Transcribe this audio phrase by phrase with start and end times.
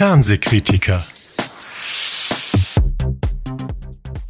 [0.00, 1.04] Fernsehkritiker.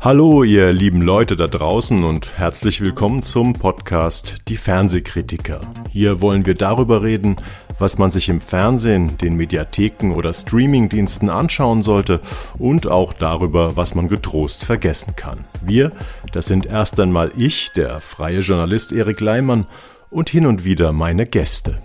[0.00, 5.60] Hallo, ihr lieben Leute da draußen und herzlich willkommen zum Podcast Die Fernsehkritiker.
[5.88, 7.36] Hier wollen wir darüber reden,
[7.78, 12.20] was man sich im Fernsehen, den Mediatheken oder Streamingdiensten anschauen sollte
[12.58, 15.44] und auch darüber, was man getrost vergessen kann.
[15.62, 15.92] Wir,
[16.32, 19.68] das sind erst einmal ich, der freie Journalist Erik Leimann
[20.10, 21.78] und hin und wieder meine Gäste.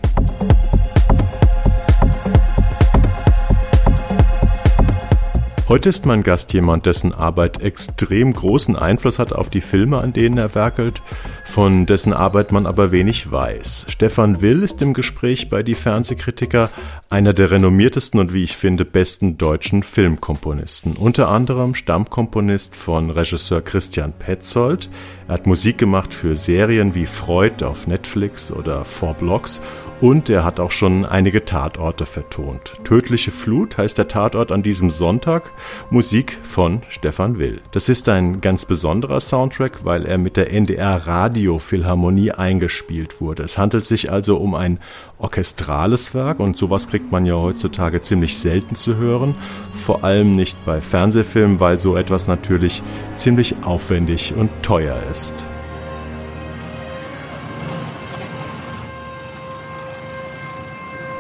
[5.68, 10.14] Heute ist mein Gast jemand, dessen Arbeit extrem großen Einfluss hat auf die Filme, an
[10.14, 11.02] denen er werkelt,
[11.44, 13.88] von dessen Arbeit man aber wenig weiß.
[13.90, 16.70] Stefan Will ist im Gespräch bei die Fernsehkritiker
[17.10, 20.98] einer der renommiertesten und wie ich finde besten deutschen Filmkomponisten.
[20.98, 24.92] Unter anderem Stammkomponist von Regisseur Christian Petzold.
[25.28, 29.62] Er hat Musik gemacht für Serien wie Freud auf Netflix oder Four Blocks
[30.06, 32.76] und er hat auch schon einige Tatorte vertont.
[32.84, 35.50] Tödliche Flut heißt der Tatort an diesem Sonntag.
[35.90, 37.60] Musik von Stefan Will.
[37.72, 43.42] Das ist ein ganz besonderer Soundtrack, weil er mit der NDR Radio Philharmonie eingespielt wurde.
[43.42, 44.78] Es handelt sich also um ein
[45.18, 49.34] orchestrales Werk und sowas kriegt man ja heutzutage ziemlich selten zu hören.
[49.74, 52.84] Vor allem nicht bei Fernsehfilmen, weil so etwas natürlich
[53.16, 55.48] ziemlich aufwendig und teuer ist.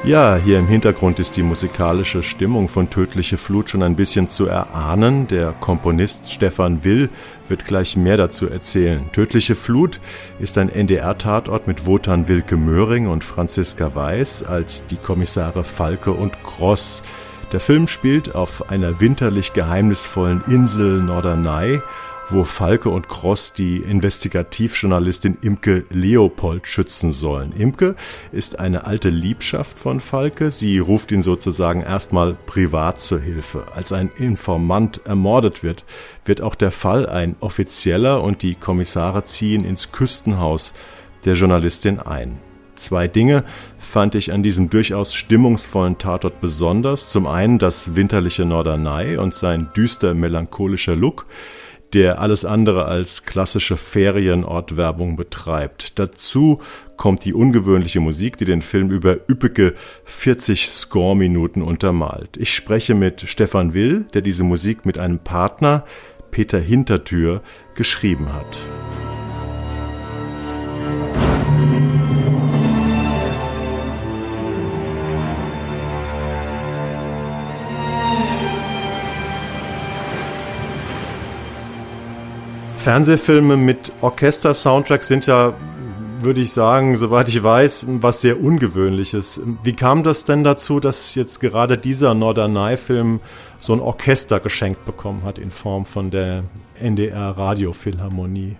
[0.06, 4.45] Ja, hier im Hintergrund ist die musikalische Stimmung von Tödliche Flut schon ein bisschen zu
[4.45, 5.25] erahnen.
[5.25, 7.09] Der Komponist Stefan Will
[7.47, 9.12] wird gleich mehr dazu erzählen.
[9.14, 10.00] Tödliche Flut
[10.38, 16.44] ist ein NDR-Tatort mit Wotan Wilke Möhring und Franziska Weiß als die Kommissare Falke und
[16.44, 17.02] Gross.
[17.52, 21.81] Der Film spielt auf einer winterlich geheimnisvollen Insel Norderney
[22.30, 27.52] wo Falke und Cross die Investigativjournalistin Imke Leopold schützen sollen.
[27.52, 27.96] Imke
[28.31, 30.52] ist eine alte Liebschaft von Falke.
[30.52, 33.66] Sie ruft ihn sozusagen erstmal privat zur Hilfe.
[33.74, 35.86] Als ein Informant ermordet wird,
[36.24, 40.74] wird auch der Fall ein offizieller und die Kommissare ziehen ins Küstenhaus
[41.25, 42.40] der Journalistin ein.
[42.75, 43.44] Zwei Dinge
[43.78, 47.09] fand ich an diesem durchaus stimmungsvollen Tatort besonders.
[47.09, 51.25] Zum einen das winterliche Norderney und sein düster melancholischer Look
[51.95, 55.97] der alles andere als klassische Ferienortwerbung betreibt.
[55.97, 56.59] Dazu
[56.97, 59.73] kommt die ungewöhnliche Musik, die den Film über üppige
[60.03, 62.35] 40 Score-Minuten untermalt.
[62.35, 65.85] Ich spreche mit Stefan Will, der diese Musik mit einem Partner,
[66.31, 67.41] Peter Hintertür,
[67.75, 68.59] geschrieben hat.
[82.85, 85.56] Fernsehfilme mit Orchester-Soundtrack sind ja,
[86.22, 89.41] würde ich sagen, soweit ich weiß, was sehr Ungewöhnliches.
[89.63, 93.22] Wie kam das denn dazu, dass jetzt gerade dieser Norderney-Film
[93.57, 96.44] so ein Orchester geschenkt bekommen hat in Form von der
[96.79, 98.57] NDR Radiophilharmonie?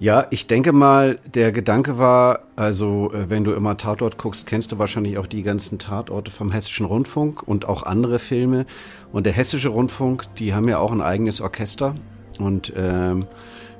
[0.00, 4.72] Ja, ich denke mal, der Gedanke war, also äh, wenn du immer Tatort guckst, kennst
[4.72, 8.66] du wahrscheinlich auch die ganzen Tatorte vom Hessischen Rundfunk und auch andere Filme.
[9.12, 11.94] Und der Hessische Rundfunk, die haben ja auch ein eigenes Orchester.
[12.38, 13.26] Und ähm,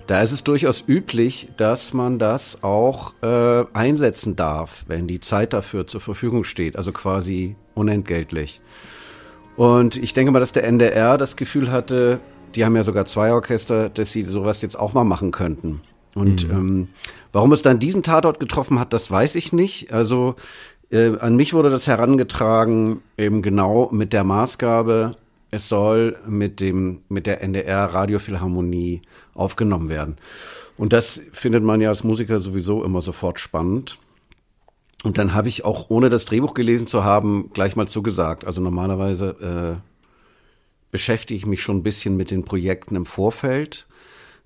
[0.07, 5.53] da ist es durchaus üblich, dass man das auch äh, einsetzen darf, wenn die Zeit
[5.53, 8.61] dafür zur Verfügung steht, also quasi unentgeltlich.
[9.57, 12.21] Und ich denke mal, dass der NDR das Gefühl hatte,
[12.55, 15.83] die haben ja sogar zwei Orchester, dass sie sowas jetzt auch mal machen könnten.
[16.15, 16.55] Und mhm.
[16.55, 16.89] ähm,
[17.33, 19.93] warum es dann diesen Tatort getroffen hat, das weiß ich nicht.
[19.93, 20.37] Also
[20.91, 25.17] äh, an mich wurde das herangetragen, eben genau mit der Maßgabe,
[25.51, 29.03] es soll mit dem, mit der NDR Radiophilharmonie
[29.35, 30.17] aufgenommen werden.
[30.77, 33.99] Und das findet man ja als Musiker sowieso immer sofort spannend.
[35.05, 38.45] Und dann habe ich auch, ohne das Drehbuch gelesen zu haben, gleich mal zugesagt.
[38.45, 39.89] Also normalerweise äh,
[40.91, 43.87] beschäftige ich mich schon ein bisschen mit den Projekten im Vorfeld,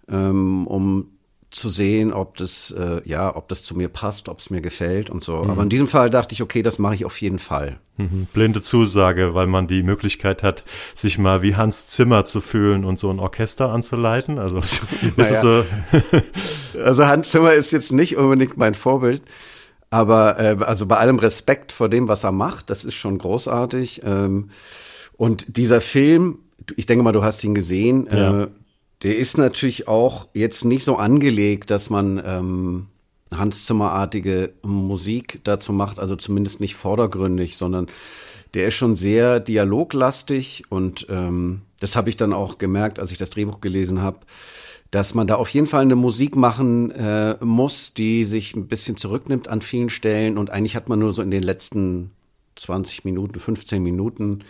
[0.08, 1.08] ähm, um
[1.52, 5.10] zu sehen, ob das, äh, ja, ob das zu mir passt, ob es mir gefällt
[5.10, 5.36] und so.
[5.36, 5.50] Mhm.
[5.50, 7.78] Aber in diesem Fall dachte ich, okay, das mache ich auf jeden Fall.
[7.98, 8.26] Mhm.
[8.32, 10.64] Blinde Zusage, weil man die Möglichkeit hat,
[10.94, 14.38] sich mal wie Hans Zimmer zu fühlen und so ein Orchester anzuleiten.
[14.38, 14.58] Also
[15.16, 15.64] ist es so.
[16.82, 19.22] also Hans Zimmer ist jetzt nicht unbedingt mein Vorbild.
[19.90, 24.00] Aber äh, also bei allem Respekt vor dem, was er macht, das ist schon großartig.
[24.04, 24.48] Ähm,
[25.18, 26.38] und dieser Film,
[26.76, 28.44] ich denke mal, du hast ihn gesehen, ja.
[28.44, 28.48] äh,
[29.02, 32.86] der ist natürlich auch jetzt nicht so angelegt, dass man ähm,
[33.34, 37.88] Hans Zimmerartige Musik dazu macht, also zumindest nicht vordergründig, sondern
[38.54, 43.18] der ist schon sehr dialoglastig und ähm, das habe ich dann auch gemerkt, als ich
[43.18, 44.20] das Drehbuch gelesen habe,
[44.90, 48.96] dass man da auf jeden Fall eine Musik machen äh, muss, die sich ein bisschen
[48.96, 52.10] zurücknimmt an vielen Stellen und eigentlich hat man nur so in den letzten
[52.56, 54.44] 20 Minuten, 15 Minuten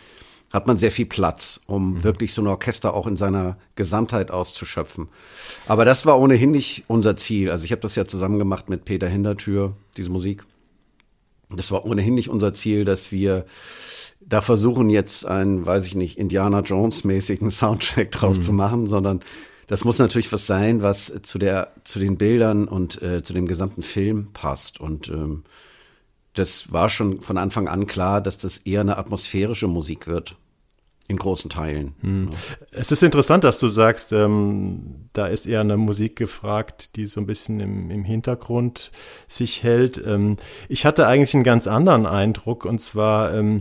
[0.52, 2.04] hat man sehr viel Platz, um mhm.
[2.04, 5.08] wirklich so ein Orchester auch in seiner Gesamtheit auszuschöpfen.
[5.66, 7.50] Aber das war ohnehin nicht unser Ziel.
[7.50, 10.44] Also ich habe das ja zusammen gemacht mit Peter Hintertür, diese Musik.
[11.50, 13.46] Das war ohnehin nicht unser Ziel, dass wir
[14.20, 18.43] da versuchen jetzt einen, weiß ich nicht, Indiana Jones mäßigen Soundtrack drauf mhm.
[18.43, 19.20] zu machen, sondern
[19.66, 23.46] das muss natürlich was sein, was zu der, zu den Bildern und äh, zu dem
[23.46, 24.81] gesamten Film passt.
[24.81, 25.44] Und ähm,
[26.34, 30.37] das war schon von Anfang an klar, dass das eher eine atmosphärische Musik wird.
[31.12, 31.94] In großen Teilen.
[32.00, 32.30] Hm.
[32.70, 37.20] Es ist interessant, dass du sagst, ähm, da ist eher eine Musik gefragt, die so
[37.20, 38.92] ein bisschen im, im Hintergrund
[39.28, 40.02] sich hält.
[40.06, 40.38] Ähm,
[40.70, 43.60] ich hatte eigentlich einen ganz anderen Eindruck und zwar, ähm,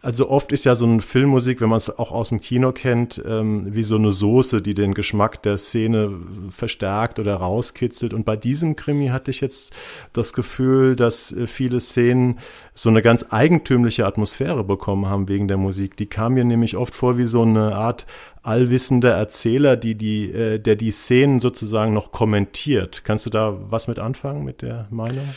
[0.00, 3.20] also oft ist ja so eine Filmmusik, wenn man es auch aus dem Kino kennt,
[3.26, 6.12] ähm, wie so eine Soße, die den Geschmack der Szene
[6.50, 8.14] verstärkt oder rauskitzelt.
[8.14, 9.72] Und bei diesem Krimi hatte ich jetzt
[10.12, 12.38] das Gefühl, dass äh, viele Szenen
[12.74, 15.96] so eine ganz eigentümliche Atmosphäre bekommen haben wegen der Musik.
[15.96, 18.06] Die kam mir nämlich oft vor wie so eine Art
[18.42, 23.02] allwissender Erzähler, die die, äh, der die Szenen sozusagen noch kommentiert.
[23.04, 25.28] Kannst du da was mit anfangen mit der Meinung?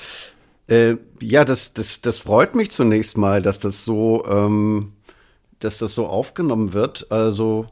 [0.72, 4.94] Äh, ja, das, das, das freut mich zunächst mal, dass das so, ähm,
[5.60, 7.12] dass das so aufgenommen wird.
[7.12, 7.68] Also,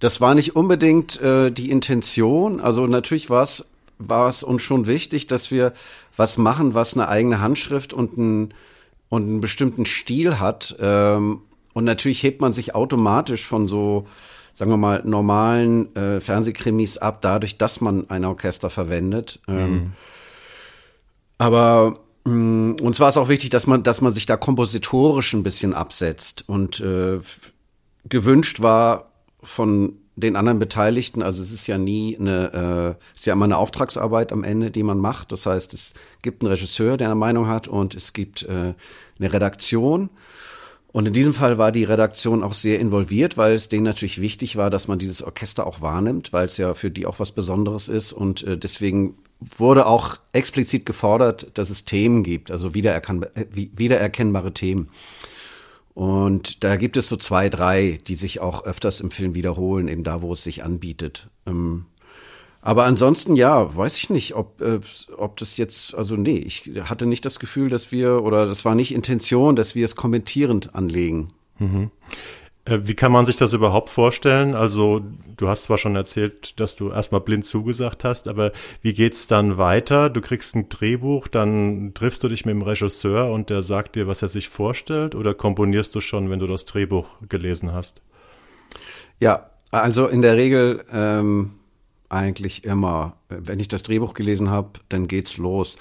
[0.00, 2.60] das war nicht unbedingt äh, die Intention.
[2.60, 3.66] Also natürlich war es
[4.08, 5.72] war es uns schon wichtig, dass wir
[6.16, 8.54] was machen, was eine eigene Handschrift und, ein,
[9.08, 10.76] und einen bestimmten Stil hat.
[10.80, 14.06] Ähm, und natürlich hebt man sich automatisch von so,
[14.52, 19.40] sagen wir mal, normalen äh, Fernsehkrimis ab, dadurch, dass man ein Orchester verwendet.
[19.48, 19.92] Ähm, mhm.
[21.38, 25.74] Aber und zwar ist auch wichtig, dass man, dass man sich da kompositorisch ein bisschen
[25.74, 26.44] absetzt.
[26.48, 27.18] Und äh,
[28.08, 33.32] gewünscht war von den anderen Beteiligten, also es ist ja nie eine, äh, ist ja
[33.32, 35.32] immer eine Auftragsarbeit am Ende, die man macht.
[35.32, 38.74] Das heißt, es gibt einen Regisseur, der eine Meinung hat, und es gibt äh,
[39.18, 40.10] eine Redaktion.
[40.92, 44.56] Und in diesem Fall war die Redaktion auch sehr involviert, weil es denen natürlich wichtig
[44.56, 47.88] war, dass man dieses Orchester auch wahrnimmt, weil es ja für die auch was Besonderes
[47.88, 48.12] ist.
[48.12, 54.90] Und äh, deswegen wurde auch explizit gefordert, dass es Themen gibt, also wiedererkennbare Themen.
[55.94, 60.04] Und da gibt es so zwei, drei, die sich auch öfters im Film wiederholen, eben
[60.04, 61.28] da, wo es sich anbietet.
[61.46, 61.86] Ähm,
[62.64, 64.78] aber ansonsten, ja, weiß ich nicht, ob, äh,
[65.16, 68.76] ob das jetzt, also nee, ich hatte nicht das Gefühl, dass wir, oder das war
[68.76, 71.32] nicht Intention, dass wir es kommentierend anlegen.
[71.58, 71.90] Mhm.
[72.64, 74.54] Äh, wie kann man sich das überhaupt vorstellen?
[74.54, 75.02] Also,
[75.36, 79.56] du hast zwar schon erzählt, dass du erstmal blind zugesagt hast, aber wie geht's dann
[79.56, 80.08] weiter?
[80.08, 84.06] Du kriegst ein Drehbuch, dann triffst du dich mit dem Regisseur und der sagt dir,
[84.06, 88.02] was er sich vorstellt, oder komponierst du schon, wenn du das Drehbuch gelesen hast?
[89.18, 91.54] Ja, also in der Regel ähm,
[92.12, 93.16] eigentlich immer.
[93.28, 95.78] Wenn ich das Drehbuch gelesen habe, dann geht's los.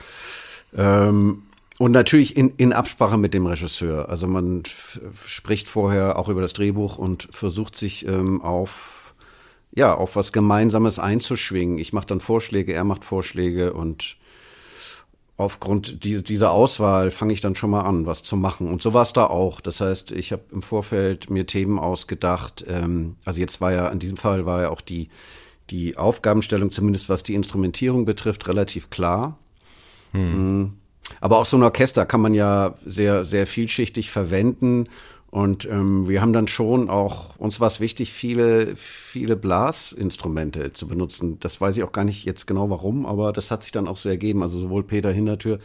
[0.75, 1.43] Ähm,
[1.77, 4.07] und natürlich in, in Absprache mit dem Regisseur.
[4.09, 4.63] Also man
[5.25, 9.15] spricht vorher auch über das Drehbuch und versucht sich ähm, auf
[9.73, 11.77] ja auf was Gemeinsames einzuschwingen.
[11.77, 14.17] Ich mache dann Vorschläge, er macht Vorschläge und
[15.37, 18.67] aufgrund dieser Auswahl fange ich dann schon mal an, was zu machen.
[18.67, 19.59] Und so war es da auch.
[19.59, 22.63] Das heißt, ich habe im Vorfeld mir Themen ausgedacht.
[22.67, 25.09] Ähm, also jetzt war ja in diesem Fall war ja auch die
[25.69, 29.37] die Aufgabenstellung, zumindest was die Instrumentierung betrifft, relativ klar.
[30.11, 30.61] Hm.
[30.61, 30.73] Mm.
[31.19, 34.87] Aber auch so ein Orchester kann man ja sehr, sehr vielschichtig verwenden.
[35.29, 40.87] Und ähm, wir haben dann schon auch, uns war es wichtig, viele, viele Blasinstrumente zu
[40.87, 41.39] benutzen.
[41.39, 43.95] Das weiß ich auch gar nicht jetzt genau warum, aber das hat sich dann auch
[43.95, 44.43] so ergeben.
[44.43, 45.59] Also sowohl Peter Hintertür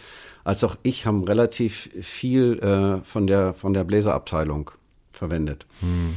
[0.46, 4.70] als auch ich haben relativ viel äh, von der, von der Bläserabteilung
[5.10, 5.66] verwendet.
[5.80, 6.14] Hm.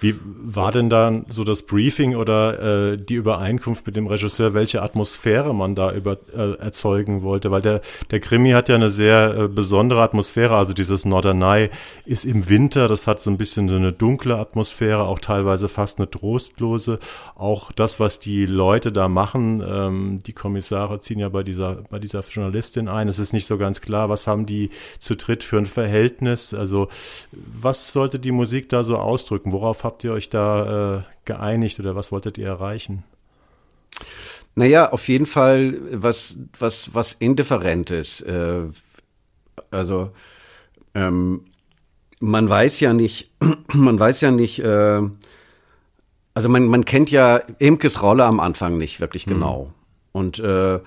[0.00, 4.82] Wie war denn dann so das Briefing oder äh, die Übereinkunft mit dem Regisseur, welche
[4.82, 7.50] Atmosphäre man da über, äh, erzeugen wollte?
[7.50, 10.56] Weil der, der Krimi hat ja eine sehr äh, besondere Atmosphäre.
[10.56, 11.70] Also dieses Norderney
[12.04, 15.98] ist im Winter, das hat so ein bisschen so eine dunkle Atmosphäre, auch teilweise fast
[15.98, 17.00] eine trostlose.
[17.34, 21.98] Auch das, was die Leute da machen, ähm, die Kommissare ziehen ja bei dieser, bei
[21.98, 23.08] dieser Journalistin ein.
[23.08, 26.54] Es ist nicht so ganz klar, was haben die zu dritt für ein Verhältnis?
[26.54, 26.88] Also
[27.32, 29.47] was sollte die Musik da so ausdrücken?
[29.52, 33.04] Worauf habt ihr euch da äh, geeinigt oder was wolltet ihr erreichen?
[34.54, 38.20] Naja, auf jeden Fall was, was, was Indifferentes.
[38.22, 38.62] Äh,
[39.70, 40.10] also
[40.94, 41.44] ähm,
[42.20, 43.30] man weiß ja nicht,
[43.72, 45.02] man weiß ja nicht, äh,
[46.34, 49.34] also man, man kennt ja Imkes Rolle am Anfang nicht wirklich mhm.
[49.34, 49.72] genau.
[50.12, 50.80] Und äh,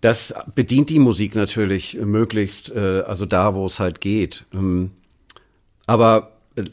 [0.00, 4.46] das bedient die Musik natürlich möglichst, äh, also da, wo es halt geht.
[4.52, 4.92] Ähm,
[5.86, 6.64] aber äh,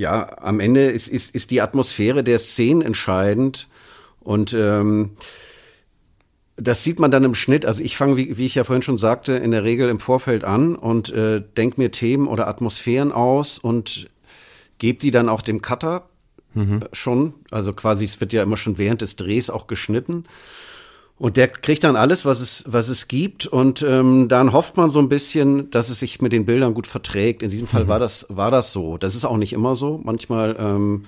[0.00, 3.68] ja, am Ende ist, ist, ist die Atmosphäre der Szenen entscheidend
[4.20, 5.10] und ähm,
[6.56, 7.66] das sieht man dann im Schnitt.
[7.66, 10.42] Also ich fange, wie, wie ich ja vorhin schon sagte, in der Regel im Vorfeld
[10.42, 14.08] an und äh, denke mir Themen oder Atmosphären aus und
[14.78, 16.08] gebe die dann auch dem Cutter
[16.54, 16.80] mhm.
[16.92, 17.34] schon.
[17.50, 20.24] Also quasi, es wird ja immer schon während des Drehs auch geschnitten.
[21.20, 23.46] Und der kriegt dann alles, was es, was es gibt.
[23.46, 26.86] Und ähm, dann hofft man so ein bisschen, dass es sich mit den Bildern gut
[26.86, 27.42] verträgt.
[27.42, 27.88] In diesem Fall mhm.
[27.88, 28.96] war das, war das so.
[28.96, 30.00] Das ist auch nicht immer so.
[30.02, 31.04] Manchmal ähm,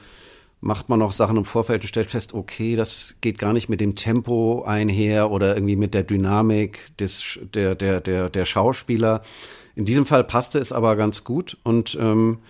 [0.61, 3.81] macht man noch Sachen im Vorfeld und stellt fest, okay, das geht gar nicht mit
[3.81, 9.23] dem Tempo einher oder irgendwie mit der Dynamik des, der, der, der, der Schauspieler.
[9.77, 12.41] In diesem Fall passte es aber ganz gut und ähm,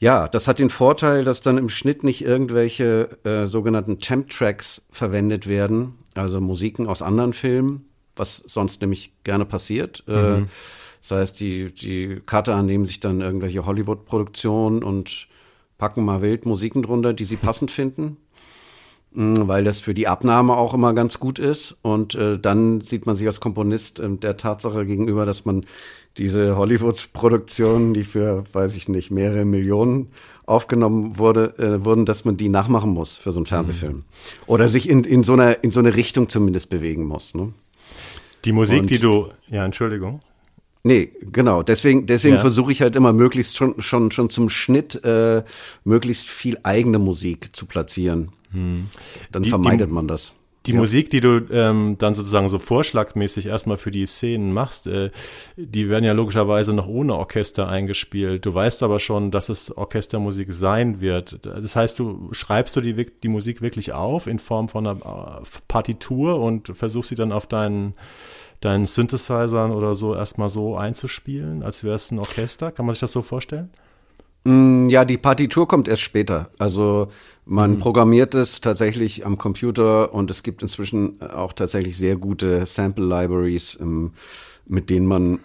[0.00, 5.48] ja, das hat den Vorteil, dass dann im Schnitt nicht irgendwelche äh, sogenannten Temp-Tracks verwendet
[5.48, 10.04] werden, also Musiken aus anderen Filmen, was sonst nämlich gerne passiert.
[10.06, 10.48] Äh, mhm.
[11.02, 15.28] Das heißt, die, die Cutter nehmen sich dann irgendwelche Hollywood-Produktionen und
[15.76, 18.18] packen mal wild Musiken drunter, die sie passend finden,
[19.12, 21.78] mm, weil das für die Abnahme auch immer ganz gut ist.
[21.82, 25.66] Und äh, dann sieht man sich als Komponist äh, der Tatsache gegenüber, dass man
[26.18, 30.12] diese Hollywood-Produktionen, die für, weiß ich nicht, mehrere Millionen
[30.46, 33.96] aufgenommen wurde, äh, wurden, dass man die nachmachen muss für so einen Fernsehfilm.
[33.96, 34.04] Mhm.
[34.46, 37.34] Oder sich in, in, so einer, in so eine Richtung zumindest bewegen muss.
[37.34, 37.52] Ne?
[38.44, 40.20] Die Musik, Und, die du, ja, Entschuldigung.
[40.84, 41.62] Nee, genau.
[41.62, 42.40] Deswegen, deswegen ja.
[42.40, 45.44] versuche ich halt immer möglichst schon, schon, schon zum Schnitt äh,
[45.84, 48.32] möglichst viel eigene Musik zu platzieren.
[48.50, 48.88] Hm.
[49.30, 50.34] Dann die, vermeidet die, man das.
[50.66, 50.78] Die ja.
[50.78, 55.10] Musik, die du ähm, dann sozusagen so vorschlagmäßig erstmal für die Szenen machst, äh,
[55.56, 58.46] die werden ja logischerweise noch ohne Orchester eingespielt.
[58.46, 61.44] Du weißt aber schon, dass es Orchestermusik sein wird.
[61.44, 65.42] Das heißt, du schreibst du die, die Musik wirklich auf in Form von einer äh,
[65.66, 67.94] Partitur und versuchst sie dann auf deinen
[68.60, 72.70] deinen Synthesizern oder so erstmal so einzuspielen, als wäre es ein Orchester.
[72.70, 73.70] Kann man sich das so vorstellen?
[74.44, 76.50] Mm, ja, die Partitur kommt erst später.
[76.58, 77.08] Also
[77.44, 77.78] man mhm.
[77.78, 83.78] programmiert es tatsächlich am Computer und es gibt inzwischen auch tatsächlich sehr gute Sample Libraries,
[83.80, 84.12] ähm,
[84.66, 85.40] mit denen man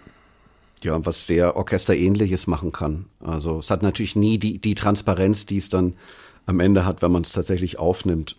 [0.82, 3.06] ja was sehr Orchesterähnliches machen kann.
[3.20, 5.94] Also es hat natürlich nie die, die Transparenz, die es dann
[6.46, 8.36] am Ende hat, wenn man es tatsächlich aufnimmt.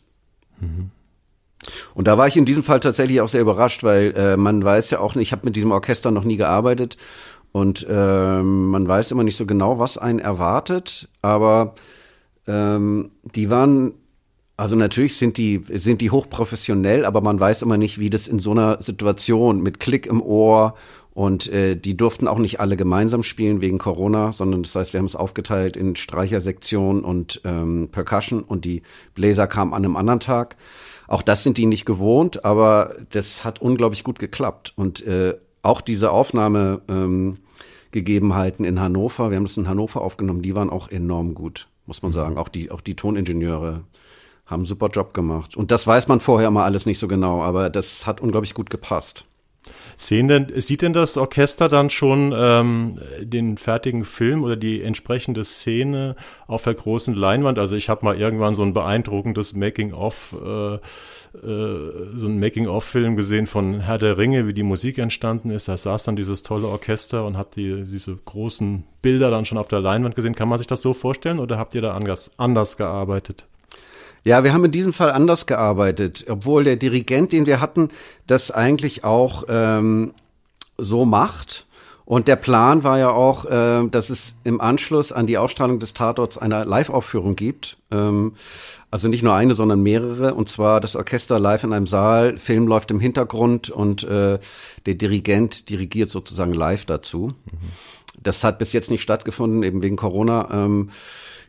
[0.59, 0.91] Mhm.
[1.93, 4.91] Und da war ich in diesem Fall tatsächlich auch sehr überrascht, weil äh, man weiß
[4.91, 6.97] ja auch nicht, ich habe mit diesem Orchester noch nie gearbeitet
[7.51, 11.75] und äh, man weiß immer nicht so genau, was einen erwartet, aber
[12.47, 13.93] ähm, die waren,
[14.55, 18.39] also natürlich sind die, sind die hochprofessionell, aber man weiß immer nicht, wie das in
[18.39, 20.75] so einer Situation mit Klick im Ohr
[21.11, 24.99] und äh, die durften auch nicht alle gemeinsam spielen wegen Corona, sondern das heißt, wir
[24.99, 28.83] haben es aufgeteilt in Streichersektion und ähm, Percussion und die
[29.15, 30.55] Bläser kamen an einem anderen Tag.
[31.07, 34.73] Auch das sind die nicht gewohnt, aber das hat unglaublich gut geklappt.
[34.75, 40.55] Und äh, auch diese Aufnahmegegebenheiten ähm, in Hannover, wir haben das in Hannover aufgenommen, die
[40.55, 42.15] waren auch enorm gut, muss man mhm.
[42.15, 42.37] sagen.
[42.37, 43.83] Auch die, auch die Toningenieure
[44.45, 45.55] haben einen super Job gemacht.
[45.55, 48.69] Und das weiß man vorher mal alles nicht so genau, aber das hat unglaublich gut
[48.69, 49.25] gepasst.
[49.97, 55.43] Sehen denn, sieht denn das Orchester dann schon ähm, den fertigen Film oder die entsprechende
[55.43, 56.15] Szene
[56.47, 57.59] auf der großen Leinwand?
[57.59, 60.79] Also ich habe mal irgendwann so ein beeindruckendes Making-of, äh,
[61.31, 65.67] so ein Making-of-Film gesehen von Herr der Ringe, wie die Musik entstanden ist.
[65.67, 69.67] Da saß dann dieses tolle Orchester und hat die, diese großen Bilder dann schon auf
[69.67, 70.33] der Leinwand gesehen.
[70.33, 73.45] Kann man sich das so vorstellen oder habt ihr da anders, anders gearbeitet?
[74.23, 77.89] Ja, wir haben in diesem Fall anders gearbeitet, obwohl der Dirigent, den wir hatten,
[78.27, 80.13] das eigentlich auch ähm,
[80.77, 81.67] so macht.
[82.09, 85.93] Und der Plan war ja auch, äh, dass es im Anschluss an die Ausstrahlung des
[85.93, 87.77] Tatorts eine Live-Aufführung gibt.
[87.91, 88.33] Ähm,
[88.89, 90.33] also nicht nur eine, sondern mehrere.
[90.33, 94.39] Und zwar das Orchester live in einem Saal, Film läuft im Hintergrund und äh,
[94.87, 97.27] der Dirigent dirigiert sozusagen live dazu.
[97.27, 97.69] Mhm.
[98.23, 100.49] Das hat bis jetzt nicht stattgefunden, eben wegen Corona.
[100.51, 100.89] Ähm,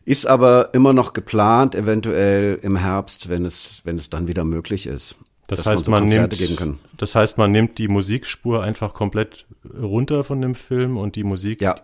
[0.04, 4.86] ist aber immer noch geplant, eventuell im Herbst, wenn es, wenn es dann wieder möglich
[4.86, 5.16] ist.
[5.56, 9.46] Das heißt, man, so man nimmt, das heißt, man nimmt die Musikspur einfach komplett
[9.80, 11.74] runter von dem Film und die Musik ja.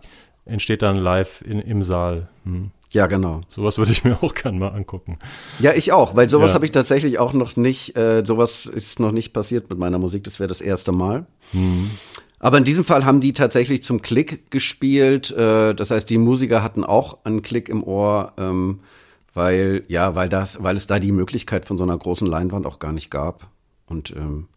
[0.45, 2.29] entsteht dann live in, im Saal.
[2.45, 2.71] Hm.
[2.91, 3.41] Ja, genau.
[3.49, 5.19] Sowas würde ich mir auch gerne mal angucken.
[5.59, 6.55] Ja, ich auch, weil sowas ja.
[6.55, 10.23] habe ich tatsächlich auch noch nicht, äh, sowas ist noch nicht passiert mit meiner Musik.
[10.23, 11.25] Das wäre das erste Mal.
[11.51, 11.91] Hm.
[12.39, 15.31] Aber in diesem Fall haben die tatsächlich zum Klick gespielt.
[15.31, 18.79] Äh, das heißt, die Musiker hatten auch einen Klick im Ohr, ähm,
[19.33, 22.79] weil ja, weil das, weil es da die Möglichkeit von so einer großen Leinwand auch
[22.79, 23.49] gar nicht gab.
[23.87, 24.47] Und ähm,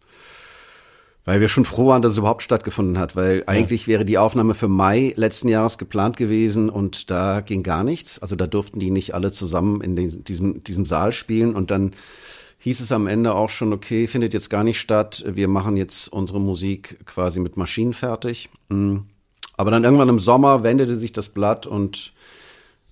[1.25, 3.47] weil wir schon froh waren, dass es überhaupt stattgefunden hat, weil ja.
[3.47, 8.19] eigentlich wäre die Aufnahme für Mai letzten Jahres geplant gewesen und da ging gar nichts.
[8.19, 11.93] Also da durften die nicht alle zusammen in den, diesem, diesem Saal spielen und dann
[12.59, 15.23] hieß es am Ende auch schon, okay, findet jetzt gar nicht statt.
[15.27, 18.49] Wir machen jetzt unsere Musik quasi mit Maschinen fertig.
[18.69, 18.97] Mm.
[19.57, 22.13] Aber dann irgendwann im Sommer wendete sich das Blatt und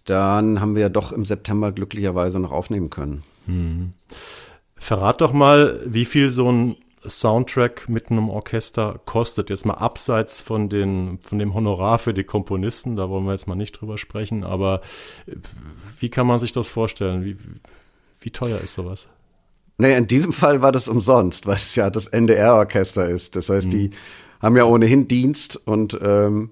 [0.06, 3.24] dann haben wir ja doch im September glücklicherweise noch aufnehmen können.
[3.46, 3.94] Hm.
[4.80, 6.76] Verrat doch mal, wie viel so ein
[7.08, 9.50] Soundtrack mit einem Orchester kostet.
[9.50, 13.48] Jetzt mal abseits von, den, von dem Honorar für die Komponisten, da wollen wir jetzt
[13.48, 14.82] mal nicht drüber sprechen, aber
[15.28, 15.36] äh,
[16.00, 17.24] wie kann man sich das vorstellen?
[17.24, 17.38] Wie,
[18.20, 19.08] wie teuer ist sowas?
[19.78, 23.38] Naja, in diesem Fall war das umsonst, weil es ja das NDR-Orchester ist.
[23.38, 23.72] Das heißt, mhm.
[23.72, 23.92] die
[24.42, 26.52] haben ja ohnehin Dienst und ähm,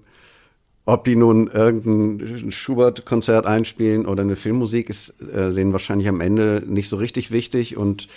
[0.88, 6.62] ob die nun irgendein Schubert-Konzert einspielen oder eine Filmmusik, ist äh, denen wahrscheinlich am Ende
[6.66, 8.08] nicht so richtig wichtig und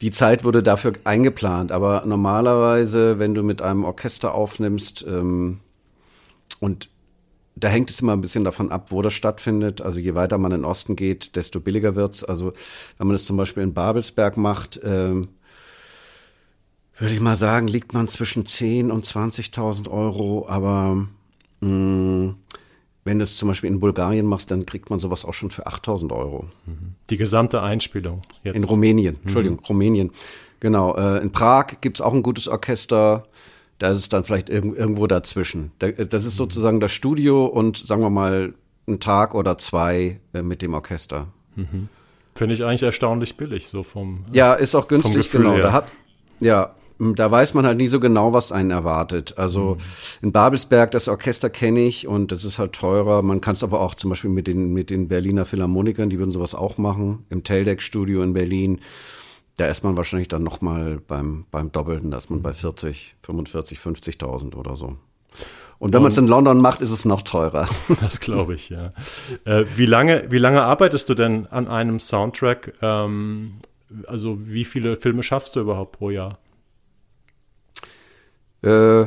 [0.00, 1.72] die Zeit wurde dafür eingeplant.
[1.72, 5.58] Aber normalerweise, wenn du mit einem Orchester aufnimmst ähm,
[6.60, 6.90] und
[7.56, 9.80] da hängt es immer ein bisschen davon ab, wo das stattfindet.
[9.80, 12.22] Also je weiter man in den Osten geht, desto billiger wird's.
[12.22, 12.52] Also
[12.98, 15.26] wenn man es zum Beispiel in Babelsberg macht, ähm,
[16.96, 21.08] würde ich mal sagen, liegt man zwischen 10 und 20.000 Euro, aber
[21.62, 22.34] Mm,
[23.04, 25.66] wenn du es zum Beispiel in Bulgarien machst, dann kriegt man sowas auch schon für
[25.66, 26.46] 8000 Euro.
[27.10, 28.56] Die gesamte Einspielung jetzt.
[28.56, 29.20] In Rumänien, mhm.
[29.22, 29.66] Entschuldigung, mhm.
[29.66, 30.10] Rumänien.
[30.60, 30.96] Genau.
[30.96, 33.24] Äh, in Prag gibt es auch ein gutes Orchester.
[33.78, 35.72] Da ist es dann vielleicht irg irgendwo dazwischen.
[35.78, 38.54] das ist sozusagen das Studio und sagen wir mal
[38.86, 41.28] ein Tag oder zwei äh, mit dem Orchester.
[41.56, 41.88] Mhm.
[42.34, 44.24] Finde ich eigentlich erstaunlich billig, so vom.
[44.32, 45.54] Ja, ist auch günstig, genau.
[45.54, 45.62] Her.
[45.62, 45.88] Da hat,
[46.40, 49.34] ja, da weiß man halt nie so genau, was einen erwartet.
[49.38, 50.26] Also mhm.
[50.26, 53.22] in Babelsberg, das Orchester kenne ich und das ist halt teurer.
[53.22, 56.32] Man kann es aber auch zum Beispiel mit den, mit den Berliner Philharmonikern, die würden
[56.32, 58.80] sowas auch machen, im Teldeck-Studio in Berlin.
[59.56, 63.78] Da ist man wahrscheinlich dann nochmal beim, beim Doppelten, da ist man bei 40, 45,
[63.78, 64.96] 50.000 oder so.
[65.78, 67.68] Und wenn man es in London macht, ist es noch teurer.
[68.00, 68.92] Das glaube ich, ja.
[69.44, 72.74] Äh, wie, lange, wie lange arbeitest du denn an einem Soundtrack?
[72.80, 73.54] Ähm,
[74.06, 76.38] also wie viele Filme schaffst du überhaupt pro Jahr?
[78.62, 79.06] Äh,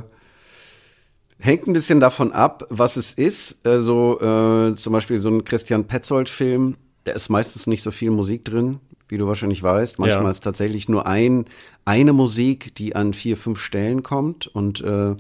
[1.39, 3.65] hängt ein bisschen davon ab, was es ist.
[3.65, 8.45] Also äh, zum Beispiel so ein Christian Petzold-Film, da ist meistens nicht so viel Musik
[8.45, 9.99] drin, wie du wahrscheinlich weißt.
[9.99, 10.31] Manchmal ja.
[10.31, 11.45] ist tatsächlich nur ein,
[11.85, 14.47] eine Musik, die an vier, fünf Stellen kommt.
[14.47, 15.15] Und äh,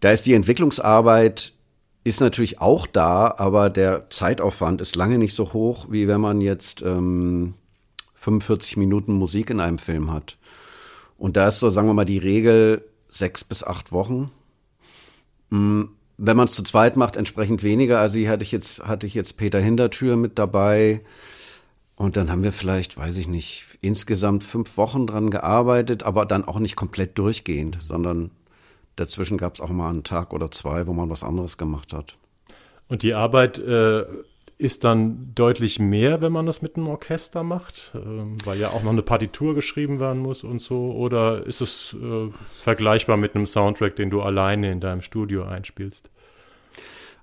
[0.00, 1.54] da ist die Entwicklungsarbeit
[2.02, 6.40] ist natürlich auch da, aber der Zeitaufwand ist lange nicht so hoch, wie wenn man
[6.40, 7.54] jetzt ähm,
[8.14, 10.38] 45 Minuten Musik in einem Film hat.
[11.18, 14.30] Und da ist so, sagen wir mal, die Regel, sechs bis acht Wochen.
[15.50, 15.82] Mm,
[16.16, 18.00] wenn man es zu zweit macht, entsprechend weniger.
[18.00, 21.02] Also hier hatte ich jetzt, hatte ich jetzt Peter Hintertür mit dabei.
[21.96, 26.46] Und dann haben wir vielleicht, weiß ich nicht, insgesamt fünf Wochen dran gearbeitet, aber dann
[26.46, 28.30] auch nicht komplett durchgehend, sondern
[28.96, 32.16] dazwischen gab es auch mal einen Tag oder zwei, wo man was anderes gemacht hat.
[32.88, 34.04] Und die Arbeit äh,
[34.60, 38.82] ist dann deutlich mehr, wenn man das mit einem Orchester macht, ähm, weil ja auch
[38.82, 40.92] noch eine Partitur geschrieben werden muss und so.
[40.92, 42.28] Oder ist es äh,
[42.60, 46.10] vergleichbar mit einem Soundtrack, den du alleine in deinem Studio einspielst?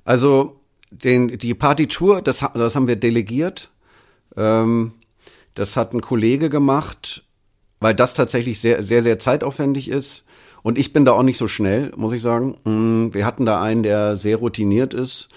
[0.04, 3.70] Also den, die Partitur, das, das haben wir delegiert.
[4.36, 4.94] Ähm,
[5.54, 7.24] das hat ein Kollege gemacht,
[7.80, 10.26] weil das tatsächlich sehr, sehr, sehr zeitaufwendig ist.
[10.64, 12.58] Und ich bin da auch nicht so schnell, muss ich sagen.
[12.64, 15.30] Mm, wir hatten da einen, der sehr routiniert ist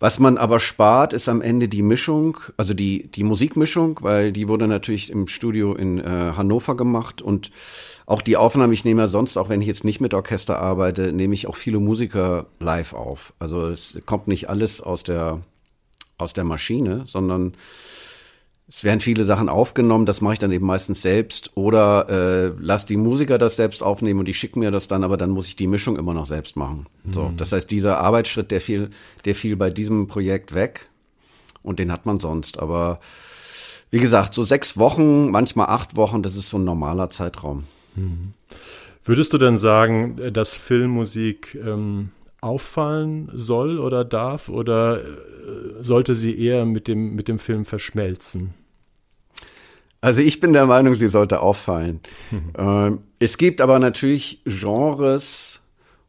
[0.00, 4.46] was man aber spart, ist am Ende die Mischung, also die, die Musikmischung, weil die
[4.46, 7.50] wurde natürlich im Studio in äh, Hannover gemacht und
[8.06, 11.12] auch die Aufnahme, ich nehme ja sonst, auch wenn ich jetzt nicht mit Orchester arbeite,
[11.12, 13.34] nehme ich auch viele Musiker live auf.
[13.38, 15.40] Also es kommt nicht alles aus der,
[16.16, 17.54] aus der Maschine, sondern
[18.70, 22.84] es werden viele Sachen aufgenommen, das mache ich dann eben meistens selbst oder äh, lass
[22.84, 25.56] die Musiker das selbst aufnehmen und die schicken mir das dann, aber dann muss ich
[25.56, 26.86] die Mischung immer noch selbst machen.
[27.04, 27.12] Mhm.
[27.12, 28.90] So, das heißt, dieser Arbeitsschritt, der fiel,
[29.24, 30.90] der fiel bei diesem Projekt weg
[31.62, 32.58] und den hat man sonst.
[32.58, 33.00] Aber
[33.90, 37.64] wie gesagt, so sechs Wochen, manchmal acht Wochen, das ist so ein normaler Zeitraum.
[37.96, 38.34] Mhm.
[39.02, 42.10] Würdest du denn sagen, dass Filmmusik ähm,
[42.42, 45.04] auffallen soll oder darf oder äh,
[45.80, 48.52] sollte sie eher mit dem, mit dem Film verschmelzen?
[50.00, 52.00] Also ich bin der Meinung, sie sollte auffallen.
[52.30, 53.00] Mhm.
[53.18, 55.60] es gibt aber natürlich Genres,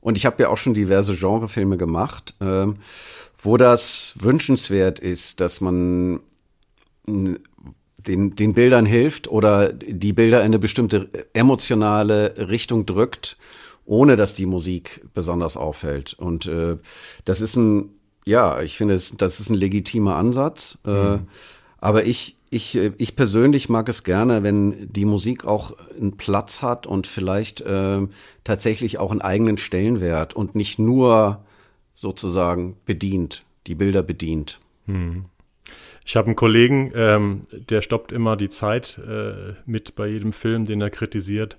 [0.01, 2.77] und ich habe ja auch schon diverse Genrefilme gemacht, ähm,
[3.41, 6.19] wo das wünschenswert ist, dass man
[7.07, 13.37] den, den Bildern hilft oder die Bilder in eine bestimmte emotionale Richtung drückt
[13.89, 16.13] ohne dass die Musik besonders auffällt.
[16.13, 16.77] Und äh,
[17.25, 17.89] das ist ein,
[18.23, 20.77] ja, ich finde, das ist ein legitimer Ansatz.
[20.85, 21.15] Äh, mhm.
[21.15, 21.19] Äh,
[21.81, 26.87] aber ich, ich, ich persönlich mag es gerne, wenn die Musik auch einen Platz hat
[26.87, 28.01] und vielleicht äh,
[28.43, 31.43] tatsächlich auch einen eigenen Stellenwert und nicht nur
[31.93, 34.59] sozusagen bedient, die Bilder bedient.
[34.85, 35.25] Mhm.
[36.09, 40.65] Ich habe einen Kollegen, ähm, der stoppt immer die Zeit äh, mit bei jedem Film,
[40.65, 41.55] den er kritisiert,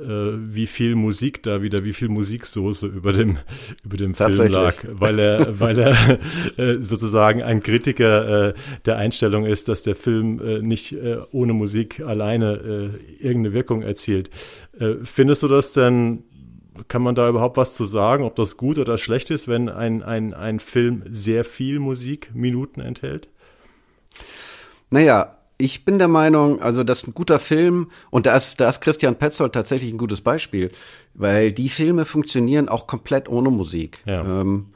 [0.00, 3.38] äh, wie viel Musik da wieder, wie viel Musiksoße über dem
[3.84, 6.18] über dem Film lag, weil er weil er
[6.56, 8.52] äh, sozusagen ein Kritiker äh,
[8.86, 12.54] der Einstellung ist, dass der Film äh, nicht äh, ohne Musik alleine
[13.20, 14.30] äh, irgendeine Wirkung erzielt.
[14.80, 16.24] Äh, findest du das denn
[16.88, 20.02] kann man da überhaupt was zu sagen, ob das gut oder schlecht ist, wenn ein,
[20.02, 23.28] ein, ein Film sehr viel Musikminuten enthält?
[24.92, 28.68] Naja, ich bin der Meinung, also das ist ein guter Film und da ist, da
[28.68, 30.70] ist Christian Petzold tatsächlich ein gutes Beispiel,
[31.14, 34.02] weil die Filme funktionieren auch komplett ohne Musik.
[34.04, 34.20] Ja.
[34.22, 34.66] Ähm,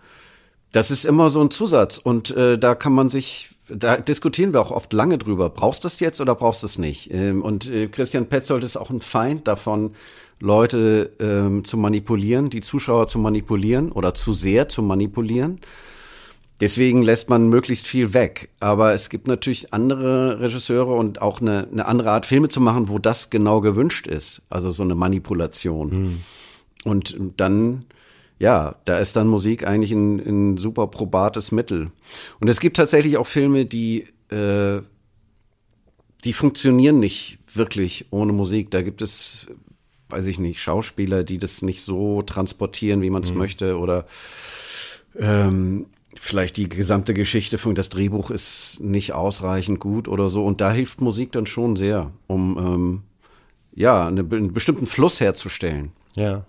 [0.72, 4.60] das ist immer so ein Zusatz und äh, da kann man sich, da diskutieren wir
[4.62, 5.50] auch oft lange drüber.
[5.50, 7.12] Brauchst du es jetzt oder brauchst du es nicht?
[7.12, 9.92] Ähm, und äh, Christian Petzold ist auch ein Feind davon,
[10.40, 15.60] Leute ähm, zu manipulieren, die Zuschauer zu manipulieren oder zu sehr zu manipulieren.
[16.60, 18.48] Deswegen lässt man möglichst viel weg.
[18.60, 22.88] Aber es gibt natürlich andere Regisseure und auch eine, eine andere Art, Filme zu machen,
[22.88, 24.42] wo das genau gewünscht ist.
[24.48, 25.90] Also so eine Manipulation.
[25.90, 26.20] Mhm.
[26.84, 27.84] Und dann,
[28.38, 31.90] ja, da ist dann Musik eigentlich ein, ein super probates Mittel.
[32.40, 34.80] Und es gibt tatsächlich auch Filme, die, äh,
[36.24, 38.70] die funktionieren nicht wirklich ohne Musik.
[38.70, 39.48] Da gibt es,
[40.08, 43.38] weiß ich nicht, Schauspieler, die das nicht so transportieren, wie man es mhm.
[43.38, 44.06] möchte oder
[45.18, 45.86] ähm,
[46.18, 50.44] vielleicht die gesamte Geschichte von das Drehbuch ist nicht ausreichend gut oder so.
[50.44, 53.02] Und da hilft Musik dann schon sehr, um ähm,
[53.74, 55.92] ja eine, einen bestimmten Fluss herzustellen.
[56.14, 56.46] Ja.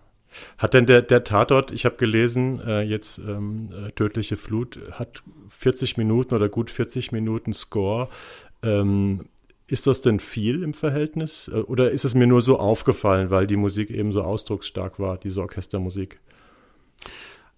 [0.57, 5.23] Hat denn der, der Tatort, ich habe gelesen, äh, jetzt ähm, äh, Tödliche Flut, hat
[5.49, 8.09] 40 Minuten oder gut 40 Minuten Score.
[8.61, 9.25] Ähm,
[9.67, 11.49] ist das denn viel im Verhältnis?
[11.49, 15.17] Äh, oder ist es mir nur so aufgefallen, weil die Musik eben so ausdrucksstark war,
[15.17, 16.19] diese Orchestermusik?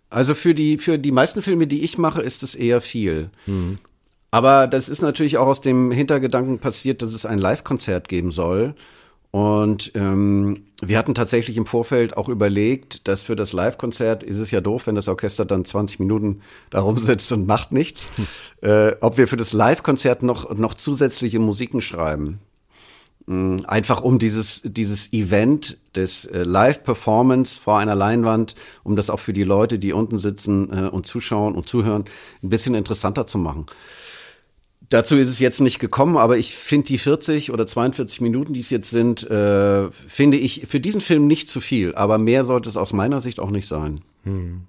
[0.10, 3.30] Also für die, für die meisten Filme, die ich mache, ist es eher viel.
[3.46, 3.78] Mhm.
[4.32, 8.76] Aber das ist natürlich auch aus dem Hintergedanken passiert, dass es ein Live-Konzert geben soll.
[9.32, 14.50] Und ähm, wir hatten tatsächlich im Vorfeld auch überlegt, dass für das Live-Konzert ist es
[14.50, 16.42] ja doof, wenn das Orchester dann 20 Minuten
[16.72, 18.28] da rumsitzt und macht nichts, hm.
[18.70, 22.40] äh, ob wir für das Live-Konzert noch, noch zusätzliche Musiken schreiben.
[23.30, 29.34] Einfach um dieses, dieses Event des äh, Live-Performance vor einer Leinwand, um das auch für
[29.34, 32.06] die Leute, die unten sitzen äh, und zuschauen und zuhören,
[32.42, 33.68] ein bisschen interessanter zu machen.
[34.90, 38.62] Dazu ist es jetzt nicht gekommen, aber ich finde die 40 oder 42 Minuten, die
[38.62, 41.94] es jetzt sind, äh, finde ich für diesen Film nicht zu viel.
[41.94, 44.02] Aber mehr sollte es aus meiner Sicht auch nicht sein.
[44.24, 44.64] Hm.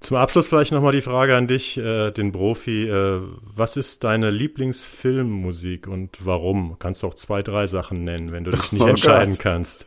[0.00, 2.88] Zum Abschluss vielleicht nochmal die Frage an dich, äh, den Profi.
[2.88, 6.76] Äh, was ist deine Lieblingsfilmmusik und warum?
[6.78, 9.42] Kannst du auch zwei, drei Sachen nennen, wenn du dich nicht oh entscheiden Gott.
[9.42, 9.86] kannst.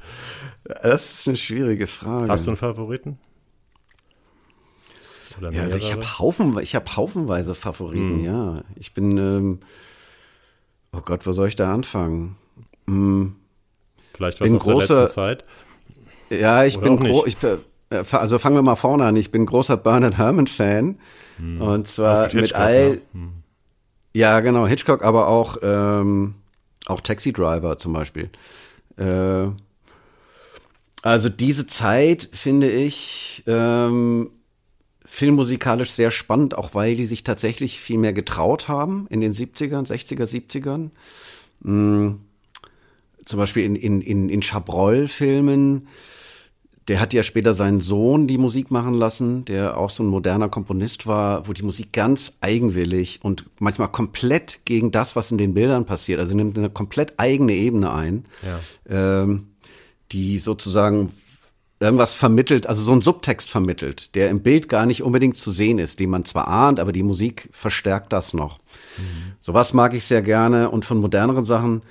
[0.66, 2.30] Das ist eine schwierige Frage.
[2.30, 3.20] Hast du einen Favoriten?
[5.50, 8.26] ja, also ich habe Haufen, ich habe haufenweise Favoriten, hm.
[8.26, 8.64] ja.
[8.76, 9.60] Ich bin, ähm,
[10.92, 12.36] oh Gott, wo soll ich da anfangen?
[12.86, 13.38] Hm.
[14.14, 15.44] Vielleicht was aus großer, der letzten Zeit?
[16.30, 17.38] Ja, ich Oder bin groß, ich,
[17.92, 19.16] also fangen wir mal vorne an.
[19.16, 20.98] Ich bin großer Bernard Herrmann-Fan.
[21.38, 21.62] Hm.
[21.62, 22.90] Und zwar mit all.
[22.90, 23.02] Ne?
[23.14, 23.32] Hm.
[24.14, 26.36] Ja, genau, Hitchcock, aber auch, ähm,
[26.86, 28.30] auch Taxi Driver zum Beispiel.
[28.98, 29.48] Äh,
[31.02, 34.30] also diese Zeit finde ich ähm,
[35.06, 39.88] filmmusikalisch sehr spannend, auch weil die sich tatsächlich viel mehr getraut haben in den 70ern,
[39.88, 40.90] 60er, 70ern.
[41.62, 42.20] Mhm.
[43.26, 45.88] Zum Beispiel in, in, in, in Chabrol-Filmen
[46.92, 50.50] der hat ja später seinen Sohn die Musik machen lassen, der auch so ein moderner
[50.50, 55.54] Komponist war, wo die Musik ganz eigenwillig und manchmal komplett gegen das, was in den
[55.54, 59.22] Bildern passiert, also nimmt eine komplett eigene Ebene ein, ja.
[59.22, 59.52] ähm,
[60.12, 61.14] die sozusagen
[61.80, 65.80] irgendwas vermittelt, also so ein Subtext vermittelt, der im Bild gar nicht unbedingt zu sehen
[65.80, 68.58] ist, den man zwar ahnt, aber die Musik verstärkt das noch.
[68.98, 69.32] Mhm.
[69.40, 71.84] Sowas mag ich sehr gerne und von moderneren Sachen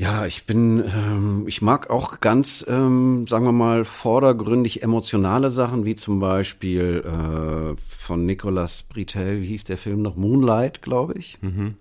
[0.00, 5.84] ja, ich bin, ähm, ich mag auch ganz, ähm, sagen wir mal, vordergründig emotionale Sachen,
[5.84, 10.16] wie zum Beispiel äh, von Nicolas Britel, wie hieß der Film noch?
[10.16, 11.36] Moonlight, glaube ich.
[11.42, 11.74] Mhm.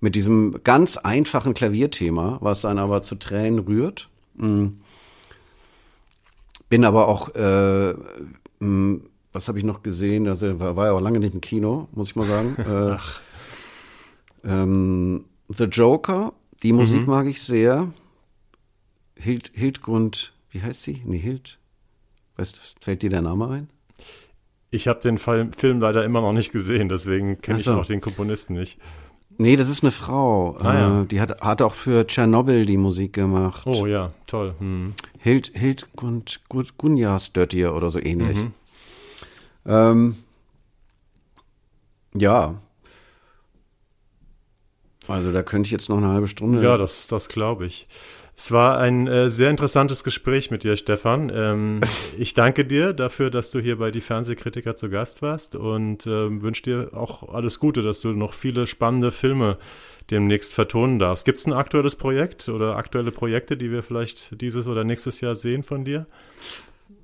[0.00, 4.08] Mit diesem ganz einfachen Klavierthema, was dann aber zu Tränen rührt.
[4.36, 4.78] Mhm.
[6.68, 7.94] Bin aber auch, äh,
[8.60, 9.00] mh,
[9.32, 10.28] was habe ich noch gesehen?
[10.28, 12.56] Also war, war ja auch lange nicht im Kino, muss ich mal sagen.
[14.44, 17.06] äh, ähm, The Joker die Musik mhm.
[17.06, 17.92] mag ich sehr.
[19.16, 21.02] Hild, Hildgrund, wie heißt sie?
[21.04, 21.58] Nee, Hild.
[22.36, 23.68] Weißt du, fällt dir der Name ein?
[24.70, 27.72] Ich habe den Film leider immer noch nicht gesehen, deswegen kenne so.
[27.72, 28.78] ich auch den Komponisten nicht.
[29.38, 30.56] Nee, das ist eine Frau.
[30.58, 31.02] Ah, ja.
[31.02, 33.62] Äh, die hat, hat auch für Tschernobyl die Musik gemacht.
[33.66, 34.54] Oh ja, toll.
[34.58, 34.94] Hm.
[35.18, 36.40] Hild, Hildgrund
[36.76, 38.36] Gunjas Döttir oder so ähnlich.
[38.36, 38.52] Mhm.
[39.64, 40.16] Ähm,
[42.14, 42.60] ja,
[45.08, 46.62] Also da könnte ich jetzt noch eine halbe Stunde.
[46.62, 47.88] Ja, das, das glaube ich.
[48.36, 51.32] Es war ein äh, sehr interessantes Gespräch mit dir, Stefan.
[51.34, 51.80] Ähm,
[52.18, 56.40] ich danke dir dafür, dass du hier bei die Fernsehkritiker zu Gast warst und äh,
[56.40, 59.58] wünsche dir auch alles Gute, dass du noch viele spannende Filme
[60.10, 61.24] demnächst vertonen darfst.
[61.24, 65.34] Gibt es ein aktuelles Projekt oder aktuelle Projekte, die wir vielleicht dieses oder nächstes Jahr
[65.34, 66.06] sehen von dir?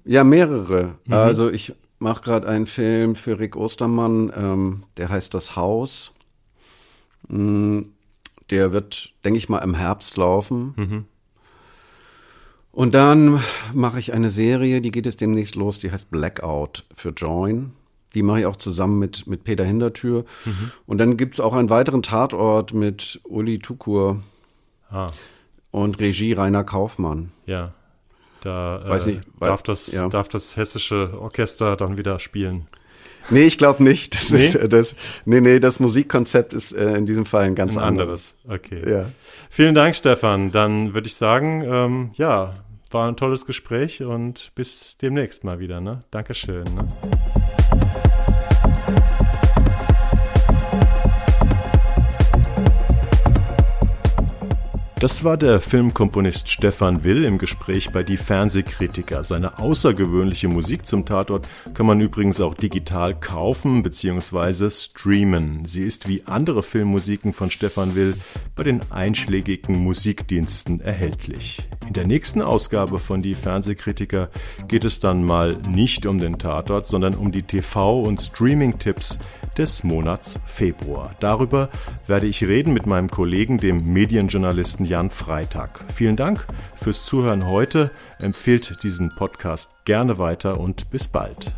[0.04, 0.94] Ja, mehrere.
[1.06, 1.12] Mhm.
[1.14, 6.14] Also ich mache gerade einen Film für Rick Ostermann, ähm, der heißt Das Haus.
[7.28, 7.80] Mm,
[8.50, 10.74] der wird, denke ich mal, im Herbst laufen.
[10.76, 11.04] Mhm.
[12.72, 13.40] Und dann
[13.72, 17.72] mache ich eine Serie, die geht jetzt demnächst los, die heißt Blackout für Join.
[18.14, 20.24] Die mache ich auch zusammen mit, mit Peter Hintertür.
[20.44, 20.70] Mhm.
[20.86, 24.20] Und dann gibt es auch einen weiteren Tatort mit Uli Tukur
[24.90, 25.06] ah.
[25.70, 27.32] und Regie Rainer Kaufmann.
[27.46, 27.74] Ja.
[28.40, 30.08] Da Weiß nicht, äh, darf, das, ja.
[30.08, 32.68] darf das hessische Orchester dann wieder spielen.
[33.30, 34.14] Nee, ich glaube nicht.
[34.14, 34.44] Das nee?
[34.44, 38.36] Ist, das, nee, nee, das Musikkonzept ist äh, in diesem Fall ein ganz ein anderes.
[38.44, 38.64] anderes.
[38.64, 38.90] Okay.
[38.90, 39.06] Ja.
[39.48, 40.52] Vielen Dank, Stefan.
[40.52, 42.54] Dann würde ich sagen, ähm, ja,
[42.90, 45.80] war ein tolles Gespräch und bis demnächst mal wieder.
[45.80, 46.04] Ne?
[46.10, 46.64] Dankeschön.
[46.64, 46.88] Ne?
[55.04, 59.22] Das war der Filmkomponist Stefan Will im Gespräch bei Die Fernsehkritiker.
[59.22, 64.70] Seine außergewöhnliche Musik zum Tatort kann man übrigens auch digital kaufen bzw.
[64.70, 65.66] streamen.
[65.66, 68.14] Sie ist wie andere Filmmusiken von Stefan Will
[68.56, 71.58] bei den einschlägigen Musikdiensten erhältlich.
[71.86, 74.30] In der nächsten Ausgabe von Die Fernsehkritiker
[74.68, 79.18] geht es dann mal nicht um den Tatort, sondern um die TV- und Streaming-Tipps
[79.58, 81.14] des Monats Februar.
[81.20, 81.68] Darüber
[82.06, 85.80] werde ich reden mit meinem Kollegen, dem Medienjournalisten Jan Freitag.
[85.92, 87.90] Vielen Dank fürs Zuhören heute.
[88.18, 91.52] Empfehlt diesen Podcast gerne weiter und bis bald.